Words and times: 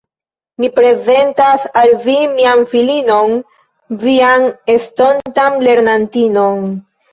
Mi 0.61 0.69
prezentas 0.77 1.65
al 1.81 1.93
vi 2.05 2.15
mian 2.39 2.63
filinon, 2.73 3.37
vian 4.07 4.49
estontan 4.79 5.63
lernantinon. 5.71 6.69